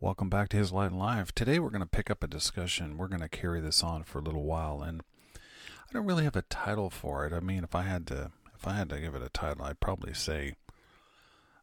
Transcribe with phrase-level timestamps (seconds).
[0.00, 1.32] Welcome back to His Light and Life.
[1.34, 2.96] Today we're going to pick up a discussion.
[2.96, 5.02] We're going to carry this on for a little while, and
[5.34, 7.32] I don't really have a title for it.
[7.32, 9.80] I mean, if I had to, if I had to give it a title, I'd
[9.80, 10.54] probably say,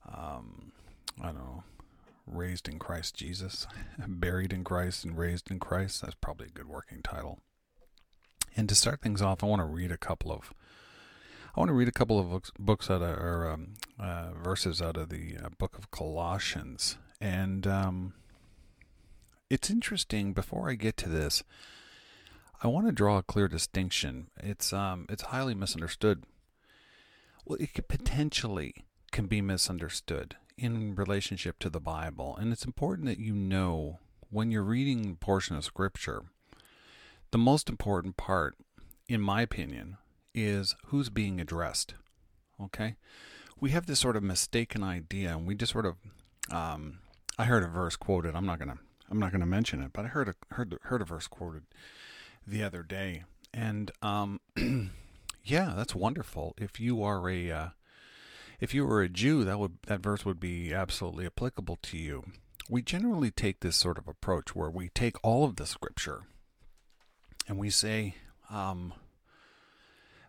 [0.06, 0.74] um,
[1.22, 1.64] I don't know,
[2.28, 3.68] raised in Christ Jesus,
[4.06, 6.02] buried in Christ, and raised in Christ.
[6.02, 7.40] That's probably a good working title.
[8.58, 10.54] And to start things off, I want to read a couple of
[11.56, 14.82] I want to read a couple of books, books out of, or um, uh, verses
[14.82, 18.14] out of the uh, book of Colossians, and um,
[19.50, 20.34] it's interesting.
[20.34, 21.44] Before I get to this,
[22.64, 24.28] I want to draw a clear distinction.
[24.38, 26.24] It's um, it's highly misunderstood.
[27.46, 33.08] Well, it could potentially can be misunderstood in relationship to the Bible, and it's important
[33.08, 34.00] that you know
[34.30, 36.24] when you're reading a portion of Scripture.
[37.32, 38.56] The most important part,
[39.10, 39.98] in my opinion,
[40.34, 41.96] is who's being addressed.
[42.62, 42.96] Okay,
[43.60, 45.96] we have this sort of mistaken idea, and we just sort of.
[46.50, 47.00] Um,
[47.38, 48.36] I heard a verse quoted.
[48.36, 51.02] I'm not gonna I'm not going to mention it, but I heard a heard heard
[51.02, 51.64] a verse quoted
[52.46, 54.40] the other day, and um,
[55.44, 56.54] yeah, that's wonderful.
[56.58, 57.68] If you are a uh,
[58.60, 62.24] if you were a Jew, that would that verse would be absolutely applicable to you.
[62.70, 66.24] We generally take this sort of approach where we take all of the scripture
[67.48, 68.16] and we say,
[68.50, 68.94] um,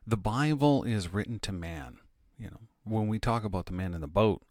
[0.07, 1.99] the Bible is written to man.
[2.39, 4.43] You know, when we talk about the man in the boat,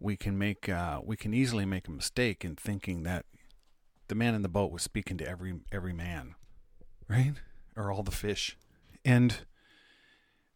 [0.00, 3.24] we can make uh, we can easily make a mistake in thinking that
[4.08, 6.34] the man in the boat was speaking to every every man,
[7.08, 7.34] right?
[7.76, 8.56] Or all the fish.
[9.04, 9.38] And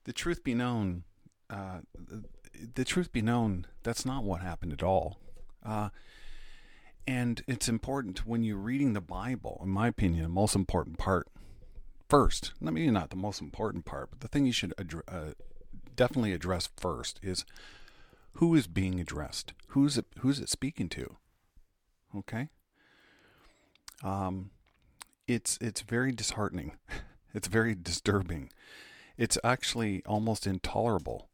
[0.05, 1.05] the truth be known,
[1.49, 2.25] uh, the,
[2.75, 5.19] the, truth be known, that's not what happened at all.
[5.65, 5.91] Uh,
[7.07, 11.29] and it's important when you're reading the Bible, in my opinion, the most important part
[12.09, 14.75] first, maybe not the most important part, but the thing you should
[15.07, 15.33] uh,
[15.95, 17.45] definitely address first is
[18.35, 19.53] who is being addressed?
[19.69, 21.17] Who's it, who's it speaking to?
[22.17, 22.49] Okay?
[24.03, 24.51] Um,
[25.27, 26.73] it's it's very disheartening.
[27.33, 28.51] It's very disturbing.
[29.17, 31.29] It's actually almost intolerable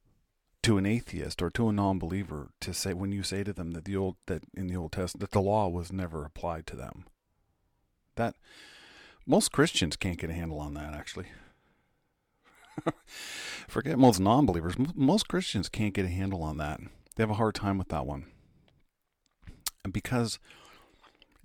[0.63, 3.85] to an atheist or to a non-believer to say when you say to them that
[3.87, 7.07] the old that in the Old Testament that the law was never applied to them.
[8.17, 8.35] That
[9.27, 11.29] most Christians can't get a handle on that actually.
[13.07, 14.75] Forget most non-believers.
[14.95, 16.81] Most Christians can't get a handle on that.
[17.15, 18.27] They have a hard time with that one.
[19.91, 20.39] Because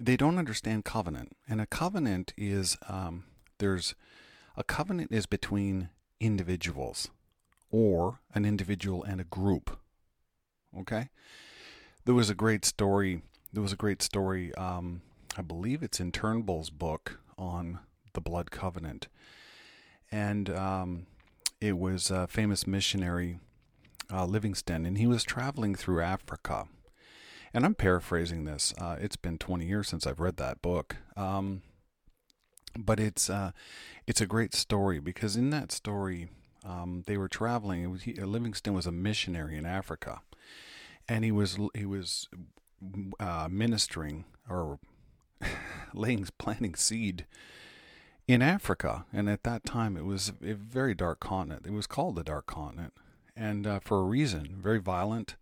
[0.05, 1.35] they don't understand covenant.
[1.47, 3.25] And a covenant is um,
[3.59, 3.95] there's
[4.57, 5.89] a covenant is between
[6.19, 7.09] individuals
[7.69, 9.77] or an individual and a group.
[10.77, 11.09] Okay?
[12.05, 13.21] There was a great story.
[13.53, 14.53] There was a great story.
[14.55, 15.01] Um,
[15.37, 17.79] I believe it's in Turnbull's book on
[18.13, 19.07] the blood covenant.
[20.11, 21.05] And um,
[21.61, 23.39] it was a famous missionary,
[24.11, 26.67] uh, Livingstone, and he was traveling through Africa
[27.53, 28.73] and I'm paraphrasing this.
[28.77, 30.97] Uh, it's been 20 years since I've read that book.
[31.17, 31.61] Um,
[32.77, 33.51] but it's uh,
[34.07, 36.29] it's a great story because in that story,
[36.63, 37.89] um, they were traveling.
[37.91, 40.21] Was, he, Livingstone was a missionary in Africa,
[41.07, 42.29] and he was he was
[43.19, 44.79] uh, ministering or
[45.93, 47.25] laying planting seed
[48.27, 49.05] in Africa.
[49.11, 51.65] And at that time, it was a very dark continent.
[51.65, 52.93] It was called the Dark Continent,
[53.35, 55.35] and uh, for a reason, very violent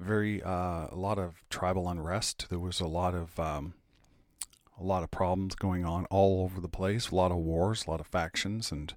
[0.00, 2.48] very uh, a lot of tribal unrest.
[2.48, 3.74] There was a lot of um,
[4.80, 7.10] a lot of problems going on all over the place.
[7.10, 8.94] A lot of wars, a lot of factions, and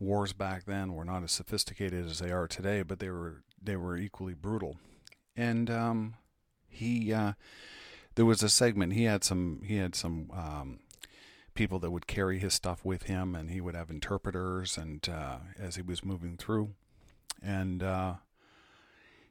[0.00, 3.76] wars back then were not as sophisticated as they are today, but they were they
[3.76, 4.78] were equally brutal.
[5.36, 6.14] And um,
[6.66, 7.32] he uh,
[8.14, 8.94] there was a segment.
[8.94, 10.78] He had some he had some um,
[11.54, 14.78] people that would carry his stuff with him, and he would have interpreters.
[14.78, 16.70] And uh, as he was moving through,
[17.42, 18.14] and uh,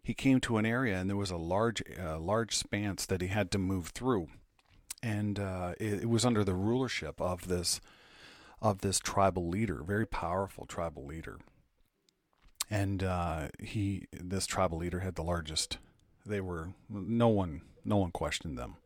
[0.04, 3.28] he came to an area and there was a large, uh, large spanse that he
[3.28, 4.28] had to move through,
[5.02, 7.80] and uh, it, it, was under the rulership of this,
[8.62, 11.38] of this tribal leader, very powerful tribal leader.
[12.70, 15.78] And uh, he, this tribal leader, had the largest.
[16.26, 18.78] They were no one, no one questioned them.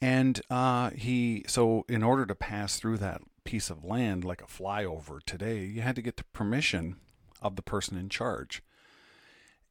[0.00, 4.46] And uh, he, so in order to pass through that piece of land like a
[4.46, 6.96] flyover today, you had to get the permission
[7.40, 8.62] of the person in charge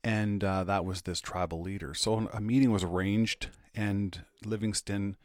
[0.08, 1.94] and uh, that was this tribal leader.
[1.94, 5.18] So a meeting was arranged, and Livingstone,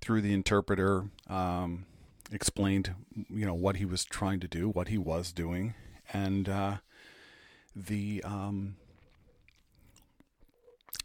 [0.00, 1.86] through the interpreter, um,
[2.32, 2.96] explained,
[3.30, 5.74] you know, what he was trying to do, what he was doing,
[6.12, 6.76] and uh,
[7.76, 8.74] the um,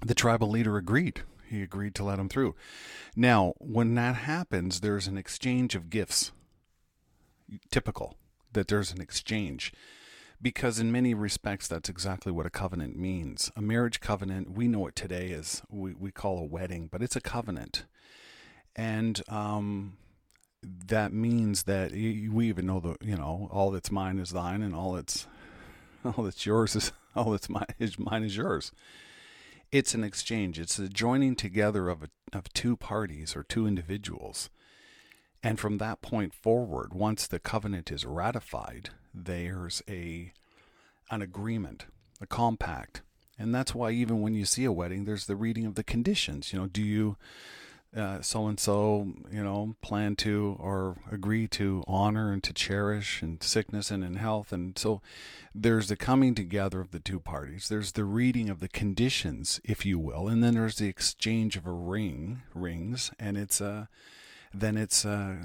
[0.03, 1.21] the tribal leader agreed.
[1.47, 2.55] He agreed to let him through.
[3.15, 6.31] Now, when that happens, there's an exchange of gifts.
[7.69, 8.17] Typical
[8.53, 9.71] that there's an exchange
[10.41, 13.51] because in many respects that's exactly what a covenant means.
[13.55, 17.15] A marriage covenant we know it today as we, we call a wedding but it's
[17.15, 17.85] a covenant.
[18.75, 19.97] And um,
[20.63, 24.75] that means that we even know the you know all that's mine is thine and
[24.75, 25.27] all that's
[26.05, 28.71] all that's yours is all that's mine is mine is yours.
[29.71, 30.59] It's an exchange.
[30.59, 34.49] It's a joining together of a, of two parties or two individuals
[35.41, 40.33] and from that point forward once the covenant is ratified there's a
[41.09, 41.85] an agreement,
[42.21, 43.01] a compact.
[43.37, 46.51] And that's why even when you see a wedding, there's the reading of the conditions.
[46.51, 47.17] You know, do you
[48.21, 53.41] so and so, you know, plan to or agree to honor and to cherish in
[53.41, 54.51] sickness and in health.
[54.51, 55.01] And so
[55.55, 57.67] there's the coming together of the two parties.
[57.67, 61.65] There's the reading of the conditions, if you will, and then there's the exchange of
[61.65, 63.87] a ring, rings, and it's uh,
[64.53, 65.35] then it's uh,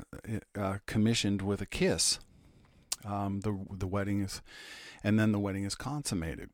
[0.59, 2.19] uh, commissioned with a kiss
[3.05, 4.43] um, the the wedding is,
[5.03, 6.51] and then the wedding is consummated.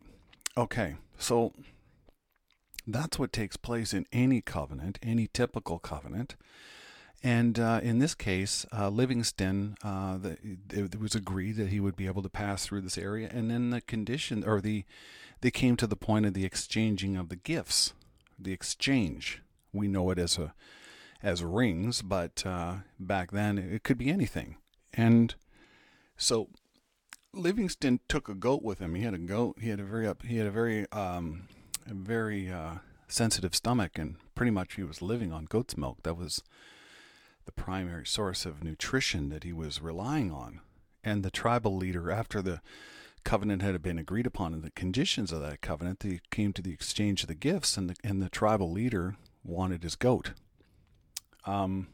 [0.56, 1.52] Okay, so
[2.86, 6.36] that's what takes place in any covenant, any typical covenant.
[7.22, 10.38] And uh, in this case, uh, Livingstone, uh, the,
[10.72, 13.70] it was agreed that he would be able to pass through this area, and then
[13.70, 14.84] the condition, or the,
[15.42, 17.92] they came to the point of the exchanging of the gifts,
[18.38, 19.42] the exchange.
[19.70, 20.54] We know it as a,
[21.22, 24.56] as rings, but uh, back then it could be anything.
[24.92, 25.34] And
[26.16, 26.48] so
[27.32, 28.94] Livingstone took a goat with him.
[28.94, 29.56] He had a goat.
[29.60, 30.22] He had a very up.
[30.22, 31.48] He had a very um,
[31.88, 32.76] a very uh,
[33.08, 35.98] sensitive stomach, and pretty much he was living on goat's milk.
[36.02, 36.42] That was
[37.44, 40.60] the primary source of nutrition that he was relying on.
[41.02, 42.60] And the tribal leader, after the
[43.24, 46.72] covenant had been agreed upon and the conditions of that covenant, they came to the
[46.72, 50.32] exchange of the gifts, and the and the tribal leader wanted his goat.
[51.50, 51.88] Um,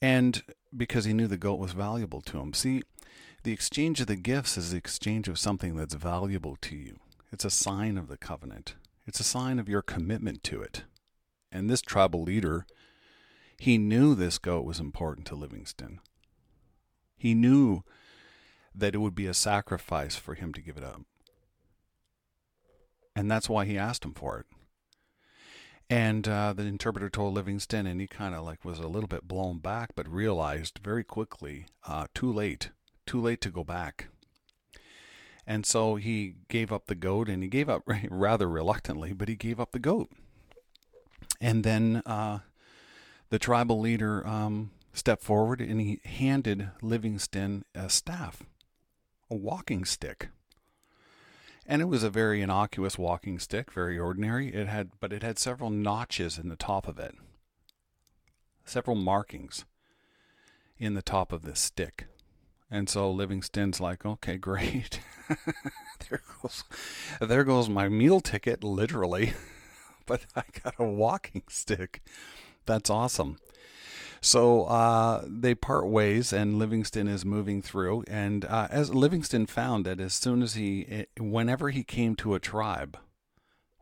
[0.00, 0.42] and
[0.74, 2.54] because he knew the goat was valuable to him.
[2.54, 2.82] See,
[3.44, 6.98] the exchange of the gifts is the exchange of something that's valuable to you.
[7.30, 8.74] It's a sign of the covenant.
[9.06, 10.84] It's a sign of your commitment to it.
[11.50, 12.66] And this tribal leader,
[13.58, 16.00] he knew this goat was important to Livingstone.
[17.18, 17.82] He knew
[18.74, 21.02] that it would be a sacrifice for him to give it up.
[23.14, 24.46] And that's why he asked him for it.
[25.92, 29.28] And uh, the interpreter told Livingstone, and he kind of like was a little bit
[29.28, 32.70] blown back, but realized very quickly, uh, too late,
[33.04, 34.06] too late to go back.
[35.46, 39.36] And so he gave up the goat, and he gave up rather reluctantly, but he
[39.36, 40.10] gave up the goat.
[41.42, 42.38] And then uh,
[43.28, 48.42] the tribal leader um, stepped forward and he handed Livingstone a staff,
[49.30, 50.30] a walking stick
[51.66, 54.52] and it was a very innocuous walking stick, very ordinary.
[54.52, 57.14] It had, but it had several notches in the top of it,
[58.64, 59.64] several markings
[60.78, 62.06] in the top of this stick.
[62.70, 65.00] And so Livingstone's like, okay, great.
[66.08, 66.64] there goes,
[67.20, 69.34] there goes my meal ticket, literally.
[70.06, 72.02] but I got a walking stick.
[72.64, 73.38] That's awesome.
[74.24, 78.04] So uh, they part ways, and Livingstone is moving through.
[78.06, 82.34] And uh, as Livingstone found that as soon as he, eh, whenever he came to
[82.34, 82.96] a tribe,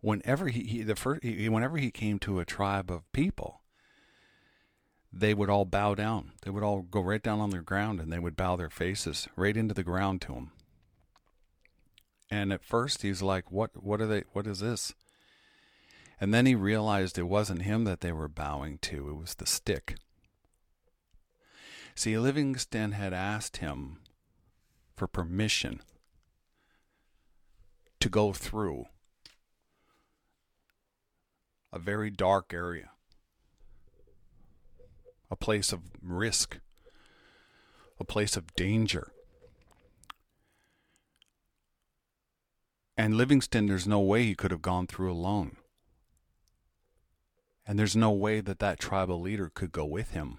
[0.00, 3.60] whenever he, he the first, he, whenever he came to a tribe of people,
[5.12, 6.32] they would all bow down.
[6.40, 9.28] They would all go right down on their ground, and they would bow their faces
[9.37, 10.52] right into the ground to him.
[12.31, 13.82] And at first, he's like, "What?
[13.82, 14.22] What are they?
[14.32, 14.94] What is this?"
[16.19, 19.47] And then he realized it wasn't him that they were bowing to; it was the
[19.47, 19.97] stick.
[21.94, 23.99] See, Livingstone had asked him
[24.94, 25.82] for permission
[28.00, 28.87] to go through
[31.73, 32.90] a very dark area,
[35.30, 36.59] a place of risk,
[37.99, 39.12] a place of danger.
[42.97, 45.56] And Livingstone, there's no way he could have gone through alone.
[47.66, 50.38] And there's no way that that tribal leader could go with him.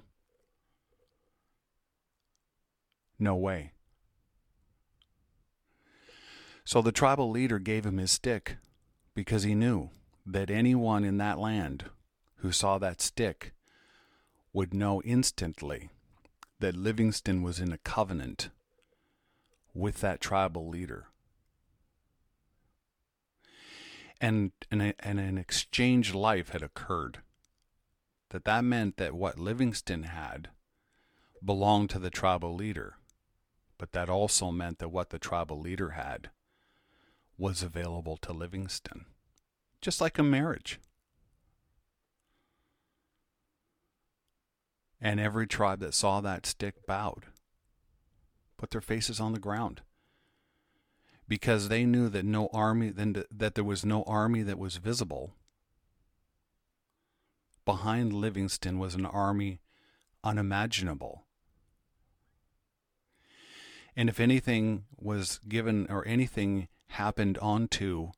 [3.22, 3.74] No way.
[6.66, 8.58] So the tribal leader gave him his stick
[9.13, 9.92] because he knew
[10.25, 11.86] that anyone in that land
[12.38, 13.54] who saw that stick
[14.54, 15.90] would know instantly
[16.60, 18.50] that Livingstone was in a covenant
[19.72, 21.06] with that tribal leader.
[24.20, 27.20] And, and, and an exchange life had occurred.
[28.30, 30.50] That that meant that what Livingstone had
[31.46, 32.96] belonged to the tribal leader
[33.81, 36.29] but that also meant that what the tribal leader had
[37.35, 39.05] was available to Livingstone,
[39.81, 40.79] just like a marriage.
[45.01, 47.25] And every tribe that saw that stick bowed,
[48.55, 49.81] put their faces on the ground,
[51.27, 55.33] because they knew that no army that there was no army that was visible
[57.65, 59.59] behind Livingstone was an army
[60.23, 61.23] unimaginable
[64.01, 68.10] and if anything was given or anything happened onto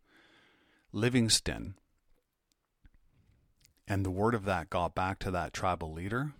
[0.93, 1.73] Livingstone
[3.85, 6.31] and the word of that got back to that tribal leader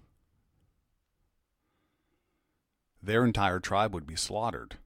[3.02, 4.78] their entire tribe would be slaughtered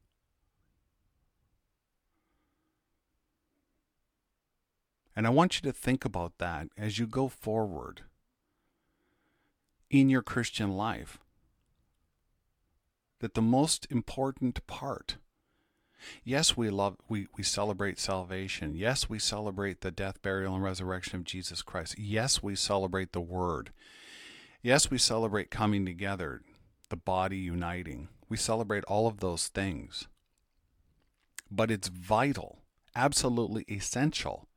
[5.16, 8.02] And I want you to think about that as you go forward
[9.92, 11.20] in your Christian life.
[13.20, 15.18] That the most important part,
[16.24, 18.76] yes, we love, we, we celebrate salvation.
[18.76, 21.98] Yes, we celebrate the death, burial, and resurrection of Jesus Christ.
[21.98, 23.72] Yes, we celebrate the Word.
[24.62, 26.42] Yes, we celebrate coming together,
[26.90, 28.10] the body uniting.
[28.30, 30.08] We celebrate all of those things.
[31.50, 32.60] But it's vital,
[32.96, 34.48] absolutely essential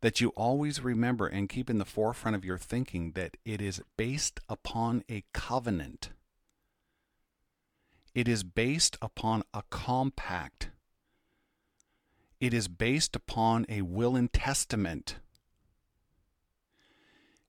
[0.00, 3.80] that you always remember and keep in the forefront of your thinking that it is
[3.96, 6.10] based upon a covenant.
[8.14, 10.70] It is based upon a compact.
[12.40, 15.16] It is based upon a will and testament.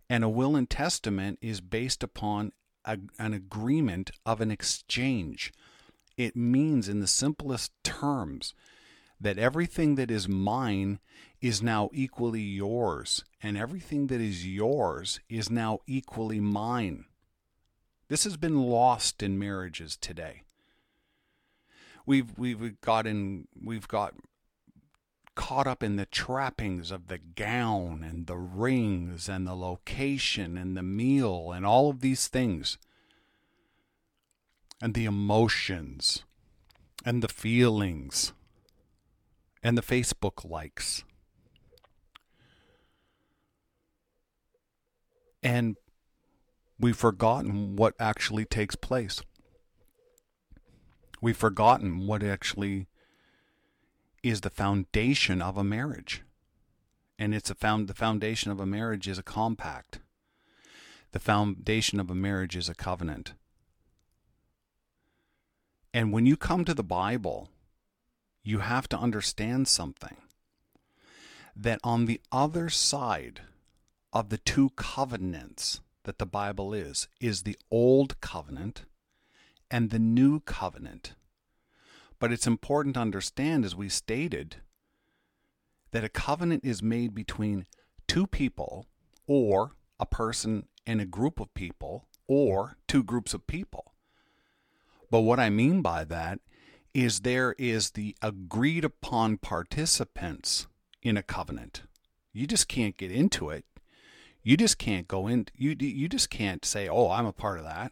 [0.10, 2.52] And a will and testament is based upon
[2.84, 5.54] a, an agreement of an exchange.
[6.18, 8.56] It means, in the simplest terms,
[9.20, 11.00] that everything that is mine
[11.42, 17.06] is now equally yours, and everything that is yours is now equally mine.
[18.08, 20.45] This has been lost in marriages today.
[22.06, 24.14] We've we've gotten we've got
[25.36, 30.78] caught up in the trappings of the gown and the rings and the location and
[30.78, 32.78] the meal and all of these things
[34.82, 36.24] and the emotions
[37.04, 38.34] and the feelings
[39.62, 41.04] and the Facebook likes.
[45.44, 45.76] And
[46.80, 49.22] we've forgotten what actually takes place.
[51.22, 52.88] We've forgotten what actually
[54.24, 56.24] is the foundation of a marriage.
[57.18, 60.00] And it's a found the foundation of a marriage is a compact.
[61.12, 63.34] The foundation of a marriage is a covenant.
[65.94, 67.50] And when you come to the Bible,
[68.44, 70.18] you have to understand something
[71.56, 73.42] that on the other side
[74.12, 78.84] of the two covenants that the Bible is, is the old covenant
[79.76, 81.16] and the new covenant.
[82.18, 84.56] But it's important to understand, as we stated,
[85.92, 87.66] that a covenant is made between
[88.08, 88.86] two people,
[89.28, 93.92] or a person and a group of people, or two groups of people.
[95.12, 96.40] But what I mean by that
[96.94, 100.68] is there is the agreed upon participants
[101.04, 101.84] in a covenant.
[102.32, 103.66] You just can't get into it.
[104.42, 107.66] You just can't go in you you just can't say, "Oh, I'm a part of
[107.66, 107.92] that."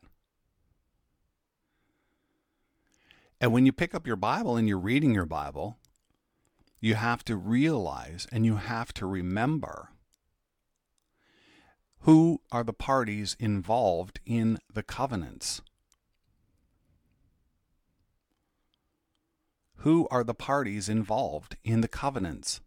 [3.43, 5.77] And when you pick up your Bible and you're reading your Bible,
[6.79, 9.89] you have to realize and you have to remember
[12.03, 15.61] who are the parties involved in the covenants.
[19.79, 22.61] Who are the parties involved in the covenants?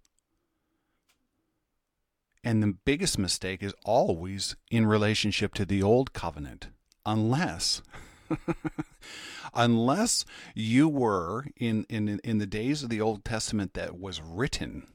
[2.44, 6.68] And the biggest mistake is always in relationship to the old covenant,
[7.06, 7.80] unless
[9.54, 14.86] unless you were in, in in the days of the Old Testament that was written,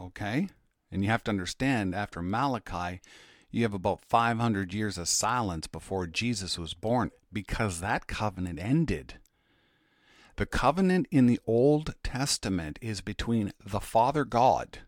[0.00, 0.48] okay?
[0.90, 3.00] And you have to understand after Malachi,
[3.50, 9.14] you have about 500 years of silence before Jesus was born because that covenant ended.
[10.36, 14.80] The covenant in the Old Testament is between the Father God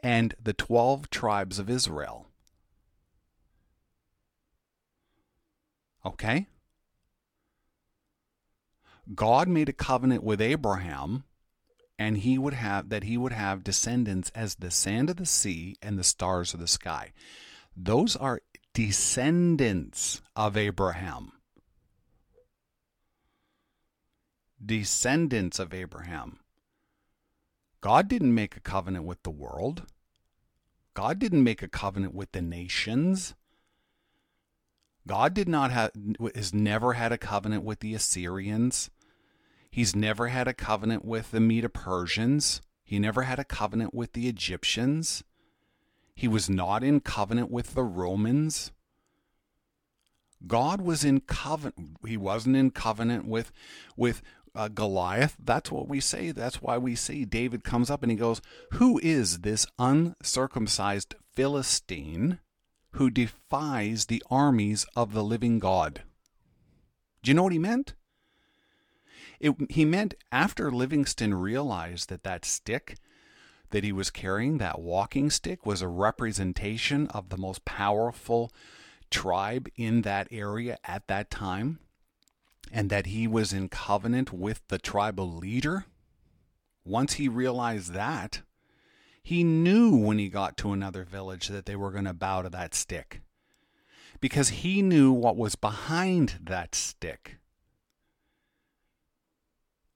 [0.00, 2.26] and the 12 tribes of Israel.
[6.04, 6.46] Okay?
[9.14, 11.24] God made a covenant with Abraham
[11.98, 15.76] and he would have that he would have descendants as the sand of the sea
[15.82, 17.12] and the stars of the sky.
[17.76, 18.40] Those are
[18.72, 21.32] descendants of Abraham.
[24.64, 26.38] descendants of Abraham.
[27.80, 29.86] God didn't make a covenant with the world.
[30.94, 33.34] God didn't make a covenant with the nations.
[35.10, 35.90] God did not have
[36.36, 38.90] has never had a covenant with the Assyrians.
[39.68, 42.62] He's never had a covenant with the Medo Persians.
[42.84, 45.24] He never had a covenant with the Egyptians.
[46.14, 48.70] He was not in covenant with the Romans.
[50.46, 51.96] God was in covenant.
[52.06, 53.50] He wasn't in covenant with
[53.96, 54.22] with
[54.54, 56.30] uh, Goliath, that's what we say.
[56.30, 58.40] That's why we see David comes up and he goes,
[58.74, 62.38] Who is this uncircumcised Philistine
[62.92, 66.02] who defies the armies of the living God?
[67.22, 67.94] Do you know what he meant?
[69.38, 72.96] It, he meant after Livingstone realized that that stick
[73.70, 78.52] that he was carrying, that walking stick, was a representation of the most powerful
[79.10, 81.78] tribe in that area at that time,
[82.70, 85.86] and that he was in covenant with the tribal leader.
[86.84, 88.42] Once he realized that,
[89.22, 92.48] he knew when he got to another village that they were going to bow to
[92.50, 93.20] that stick
[94.20, 97.38] because he knew what was behind that stick.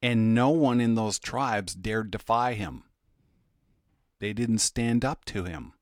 [0.03, 2.85] And no one in those tribes dared defy him.
[4.19, 5.73] They didn't stand up to him.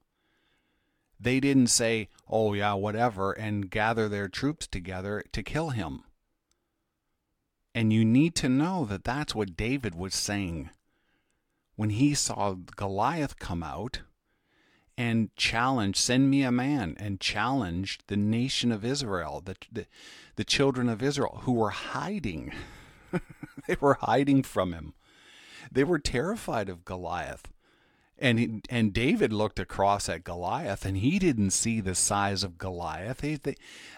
[1.19, 6.05] They didn't say, oh, yeah, whatever, and gather their troops together to kill him.
[7.75, 10.71] And you need to know that that's what David was saying
[11.83, 14.03] when he saw Goliath come out
[14.97, 19.87] and challenge, send me a man, and challenged the nation of Israel, the, the,
[20.37, 22.53] the children of Israel who were hiding.
[23.67, 24.95] they were hiding from him.
[25.73, 27.51] They were terrified of Goliath.
[28.17, 32.59] And, he, and David looked across at Goliath and he didn't see the size of
[32.59, 33.23] Goliath.
[33.23, 33.57] They, they,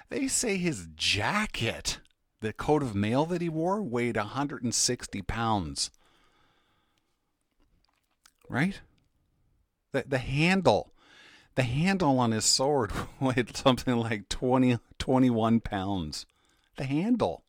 [0.09, 1.99] they say his jacket,
[2.41, 5.91] the coat of mail that he wore, weighed 160 pounds.
[8.49, 8.81] Right?
[9.93, 10.93] The, the handle,
[11.55, 16.27] the handle on his sword weighed something like 20, 21 pounds.
[16.77, 17.45] The handle.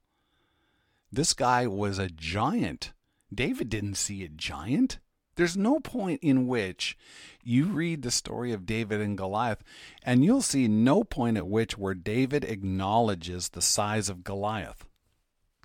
[1.11, 2.93] This guy was a giant.
[3.33, 4.99] David didn't see a giant.
[5.35, 6.97] There's no point in which
[7.43, 9.63] you read the story of David and Goliath,
[10.03, 14.85] and you'll see no point at which where David acknowledges the size of Goliath,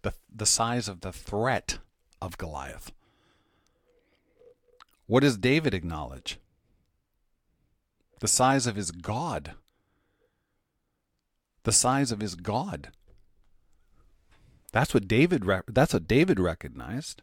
[0.02, 1.78] the, the size of the threat
[2.20, 2.90] of Goliath.
[5.10, 6.38] What does David acknowledge?
[8.20, 9.54] The size of his God.
[11.64, 12.90] The size of his God.
[14.70, 17.22] That's what David that's what David recognized.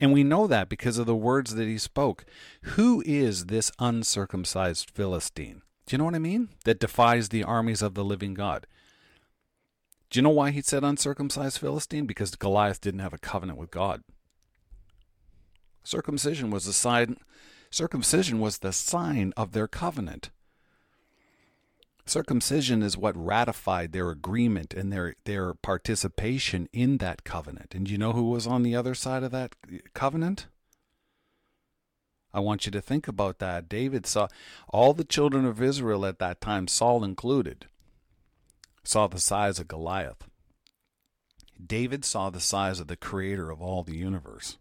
[0.00, 2.24] And we know that because of the words that he spoke.
[2.62, 5.60] Who is this uncircumcised Philistine?
[5.84, 6.48] Do you know what I mean?
[6.64, 8.66] That defies the armies of the living God.
[10.08, 12.06] Do you know why he said uncircumcised Philistine?
[12.06, 14.00] Because Goliath didn't have a covenant with God.
[15.82, 17.16] Circumcision was the sign
[17.70, 20.30] circumcision was the sign of their covenant.
[22.04, 27.72] Circumcision is what ratified their agreement and their, their participation in that covenant.
[27.72, 29.54] And you know who was on the other side of that
[29.94, 30.46] covenant?
[32.32, 33.68] I want you to think about that.
[33.68, 34.28] David saw
[34.68, 37.66] all the children of Israel at that time, Saul included,
[38.82, 40.24] saw the size of Goliath.
[41.64, 44.58] David saw the size of the creator of all the universe.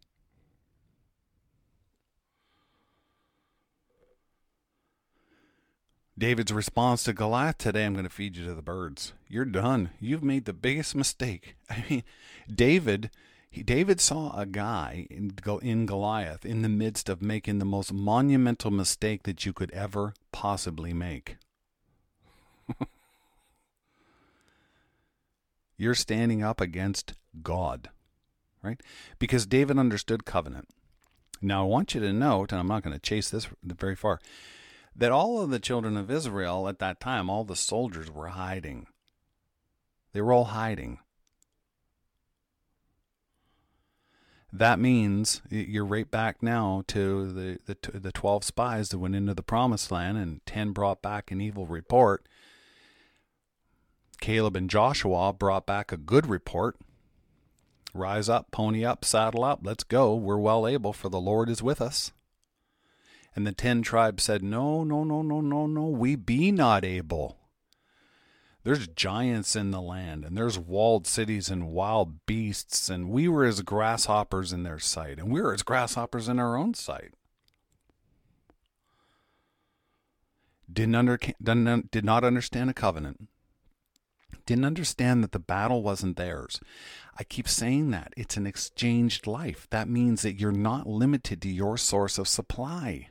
[6.20, 9.14] David's response to Goliath today, I'm going to feed you to the birds.
[9.30, 9.92] You're done.
[10.02, 11.56] You've made the biggest mistake.
[11.70, 12.04] I mean,
[12.54, 13.10] David,
[13.50, 17.94] he, David saw a guy in, in Goliath in the midst of making the most
[17.94, 21.38] monumental mistake that you could ever possibly make.
[25.78, 27.92] You're standing up against God,
[28.62, 28.82] right?
[29.20, 30.68] Because David understood covenant.
[31.42, 34.20] Now, I want you to note, and I'm not going to chase this very far
[35.00, 38.86] that all of the children of Israel at that time, all the soldiers were hiding.
[40.12, 41.00] They were all hiding.
[44.52, 49.34] That means you're right back now to the, the, the 12 spies that went into
[49.34, 52.28] the promised land and 10 brought back an evil report.
[54.20, 56.76] Caleb and Joshua brought back a good report.
[57.94, 60.14] Rise up, pony up, saddle up, let's go.
[60.14, 62.12] We're well able, for the Lord is with us.
[63.36, 67.38] And the ten tribes said, No, no, no, no, no, no, we be not able.
[68.64, 73.46] There's giants in the land, and there's walled cities and wild beasts, and we were
[73.46, 77.14] as grasshoppers in their sight, and we were as grasshoppers in our own sight.
[80.72, 83.30] Didn't under, did not understand a covenant.
[84.46, 86.60] Didn't understand that the battle wasn't theirs.
[87.18, 88.14] I keep saying that.
[88.18, 89.68] It's an exchanged life.
[89.70, 93.08] That means that you're not limited to your source of supply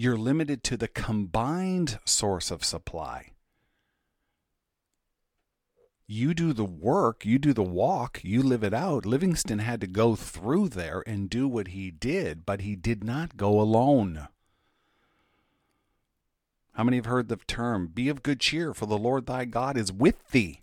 [0.00, 3.32] you're limited to the combined source of supply.
[6.06, 9.04] You do the work, you do the walk, you live it out.
[9.04, 13.36] Livingstone had to go through there and do what he did, but he did not
[13.36, 14.28] go alone.
[16.74, 19.76] How many have heard the term, be of good cheer, for the Lord thy God
[19.76, 20.60] is with thee?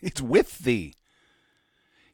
[0.00, 0.94] It's with thee.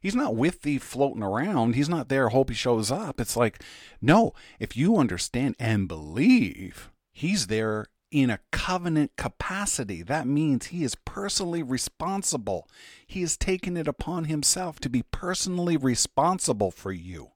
[0.01, 1.75] He's not with thee floating around.
[1.75, 3.21] He's not there, hope he shows up.
[3.21, 3.63] It's like,
[4.01, 10.01] no, if you understand and believe, he's there in a covenant capacity.
[10.01, 12.67] That means he is personally responsible.
[13.05, 17.31] He has taken it upon himself to be personally responsible for you.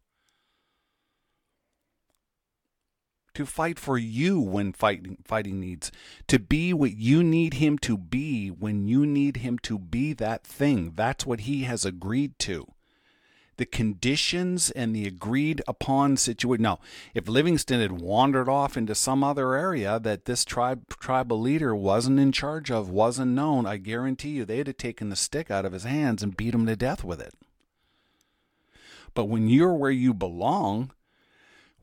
[3.35, 5.91] To fight for you when fighting fighting needs,
[6.27, 10.43] to be what you need him to be when you need him to be that
[10.43, 10.93] thing.
[10.95, 12.67] That's what he has agreed to
[13.57, 16.63] the conditions and the agreed upon situation.
[16.63, 16.79] Now,
[17.13, 22.19] if Livingstone had wandered off into some other area that this tribe tribal leader wasn't
[22.19, 25.73] in charge of, wasn't known, I guarantee you they'd have taken the stick out of
[25.73, 27.33] his hands and beat him to death with it.
[29.13, 30.91] But when you're where you belong,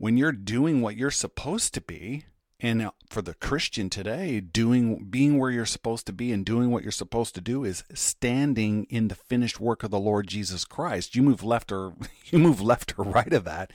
[0.03, 2.25] when you're doing what you're supposed to be,
[2.63, 6.85] and for the Christian today, doing being where you're supposed to be and doing what
[6.85, 11.17] you're supposed to do is standing in the finished work of the Lord Jesus Christ.
[11.17, 11.95] You move left or
[12.27, 13.73] you move left or right of that,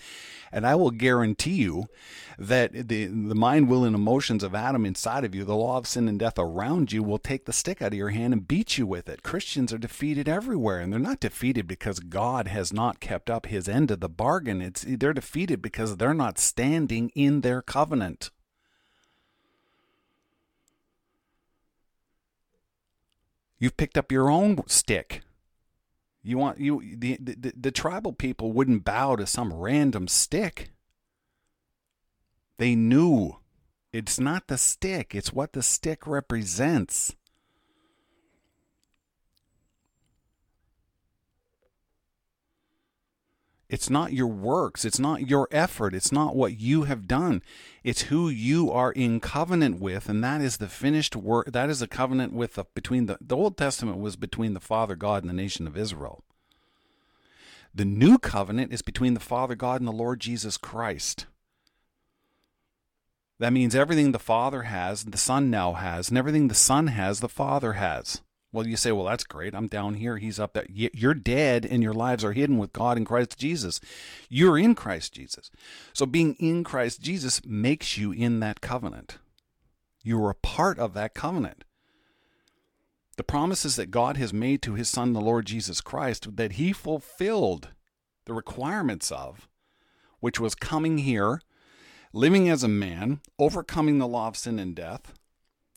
[0.53, 1.87] and I will guarantee you
[2.39, 5.85] that the the mind, will, and emotions of Adam inside of you, the law of
[5.85, 8.77] sin and death around you, will take the stick out of your hand and beat
[8.77, 9.21] you with it.
[9.21, 13.67] Christians are defeated everywhere, and they're not defeated because God has not kept up His
[13.67, 14.61] end of the bargain.
[14.61, 18.31] It's they're defeated because they're not standing in their covenant.
[23.59, 25.21] You've picked up your own stick.
[26.23, 30.71] You want you the, the the tribal people wouldn't bow to some random stick.
[32.57, 33.37] They knew
[33.93, 37.15] it's not the stick, it's what the stick represents.
[43.69, 44.85] It's not your works.
[44.85, 45.93] It's not your effort.
[45.93, 47.41] It's not what you have done.
[47.83, 51.51] It's who you are in covenant with, and that is the finished work.
[51.51, 54.95] That is a covenant with the, between the the Old Testament was between the Father
[54.95, 56.23] God and the nation of Israel.
[57.75, 61.25] The new covenant is between the Father God and the Lord Jesus Christ.
[63.39, 67.19] That means everything the Father has, the Son now has, and everything the Son has,
[67.19, 68.21] the Father has.
[68.51, 69.53] Well, you say, well, that's great.
[69.53, 70.17] I'm down here.
[70.17, 70.65] He's up there.
[70.69, 73.81] You're dead and your lives are hidden with God in Christ Jesus.
[74.29, 75.51] You're in Christ Jesus.
[75.93, 79.17] So being in Christ Jesus makes you in that covenant.
[80.01, 81.65] You're a part of that covenant.
[83.17, 86.71] The promises that God has made to his Son, the Lord Jesus Christ, that he
[86.71, 87.69] fulfilled
[88.25, 89.49] the requirements of,
[90.19, 91.41] which was coming here,
[92.13, 95.13] living as a man, overcoming the law of sin and death,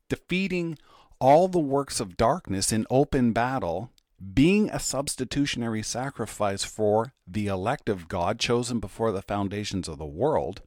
[0.09, 0.79] defeating
[1.21, 3.91] all the works of darkness in open battle,
[4.35, 10.07] being a substitutionary sacrifice for the elect of God chosen before the foundations of the
[10.07, 10.63] world,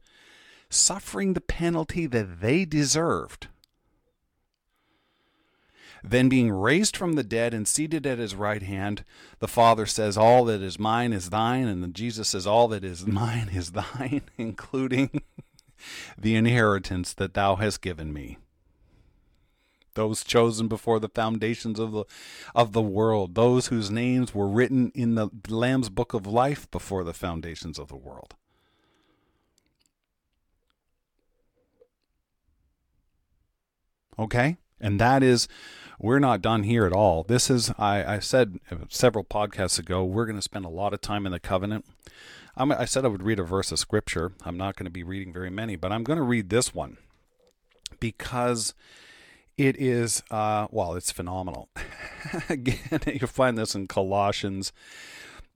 [0.70, 3.48] suffering the penalty that they deserved,
[6.02, 9.04] then being raised from the dead and seated at his right hand,
[9.38, 13.06] the Father says, All that is mine is thine, and Jesus says, All that is
[13.06, 15.22] mine is thine, including
[16.18, 18.36] the inheritance that thou hast given me
[19.94, 22.04] those chosen before the foundations of the
[22.54, 27.04] of the world, those whose names were written in the Lamb's book of life before
[27.04, 28.34] the foundations of the world.
[34.18, 34.56] Okay?
[34.80, 35.48] And that is
[35.98, 37.22] we're not done here at all.
[37.22, 41.00] This is I, I said several podcasts ago, we're going to spend a lot of
[41.00, 41.84] time in the covenant.
[42.56, 44.32] I'm, I said I would read a verse of scripture.
[44.44, 46.98] I'm not going to be reading very many, but I'm going to read this one
[47.98, 48.74] because
[49.56, 51.68] it is, uh, well, it's phenomenal.
[52.48, 54.72] Again, you'll find this in Colossians.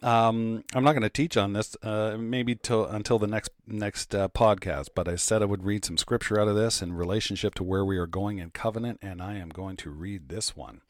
[0.03, 4.15] Um, I'm not going to teach on this, uh, maybe till until the next next
[4.15, 4.91] uh, podcast.
[4.95, 7.85] But I said I would read some scripture out of this in relationship to where
[7.85, 10.83] we are going in covenant, and I am going to read this one.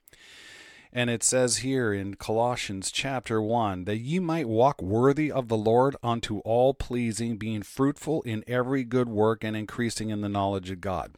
[0.93, 5.57] And it says here in Colossians chapter 1 that ye might walk worthy of the
[5.57, 10.71] Lord unto all pleasing, being fruitful in every good work and increasing in the knowledge
[10.71, 11.13] of God.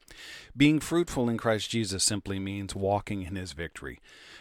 [0.56, 4.00] Being fruitful in Christ Jesus simply means walking in his victory.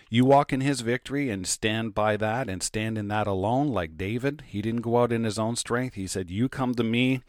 [0.10, 3.98] You walk in his victory and stand by that and stand in that alone, like
[3.98, 4.44] David.
[4.48, 5.94] He didn't go out in his own strength.
[5.94, 7.22] He said, You come to me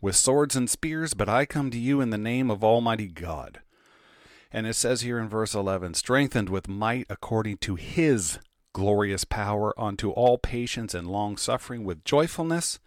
[0.00, 3.60] with swords and spears, but I come to you in the name of Almighty God.
[4.56, 8.38] And it says here in verse 11, strengthened with might according to his
[8.72, 12.78] glorious power unto all patience and long suffering with joyfulness,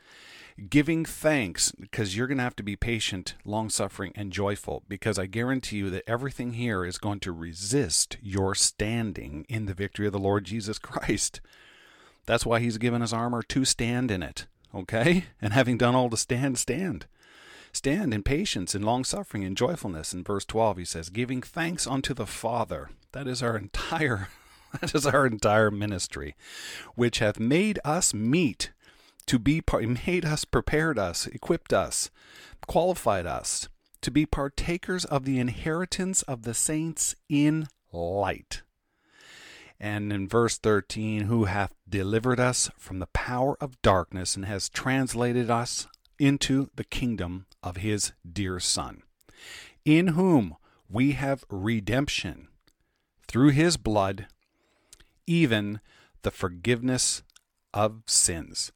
[0.67, 5.19] giving thanks, because you're going to have to be patient, long suffering, and joyful, because
[5.19, 10.07] I guarantee you that everything here is going to resist your standing in the victory
[10.07, 11.39] of the Lord Jesus Christ.
[12.25, 15.25] That's why he's given us armor to stand in it, okay?
[15.39, 17.05] And having done all to stand, stand.
[17.71, 20.13] Stand in patience and long suffering and joyfulness.
[20.13, 22.89] In verse 12, he says, Giving thanks unto the Father.
[23.11, 24.29] That is our entire
[24.81, 26.35] That is our entire ministry,
[26.95, 28.71] which hath made us meet
[29.25, 29.61] to be
[30.05, 32.09] made us, prepared us, equipped us,
[32.67, 33.67] qualified us
[34.01, 38.61] to be partakers of the inheritance of the saints in light.
[39.79, 44.69] And in verse 13, who hath delivered us from the power of darkness and has
[44.69, 45.87] translated us
[46.19, 49.03] into the kingdom of his dear Son,
[49.85, 50.55] in whom
[50.89, 52.47] we have redemption
[53.27, 54.27] through his blood,
[55.25, 55.79] even
[56.21, 57.23] the forgiveness
[57.73, 58.71] of sins.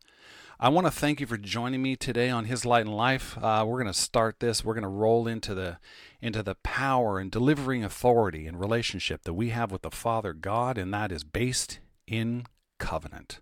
[0.60, 3.38] I want to thank you for joining me today on His Light and Life.
[3.38, 4.64] Uh, we're going to start this.
[4.64, 5.78] We're going to roll into the
[6.22, 10.78] into the power and delivering authority and relationship that we have with the Father God,
[10.78, 12.46] and that is based in
[12.80, 13.42] covenant.